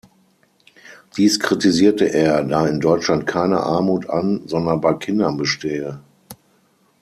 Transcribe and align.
Dies 1.15 1.39
kritisiere 1.39 2.05
er, 2.05 2.43
da 2.43 2.65
in 2.65 2.79
Deutschland 2.79 3.27
keine 3.27 3.61
Armut 3.61 4.09
an, 4.09 4.47
sondern 4.47 4.81
bei 4.81 4.95
Kindern 4.95 5.37
bestehe. 5.37 5.99